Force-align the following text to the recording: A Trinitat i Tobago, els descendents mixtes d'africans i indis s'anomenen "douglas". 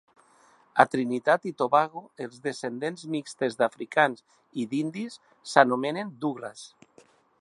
A 0.83 0.83
Trinitat 0.93 1.43
i 1.49 1.51
Tobago, 1.59 2.01
els 2.25 2.39
descendents 2.47 3.05
mixtes 3.17 3.59
d'africans 3.59 4.25
i 4.65 4.67
indis 4.81 5.19
s'anomenen 5.53 6.11
"douglas". 6.25 6.65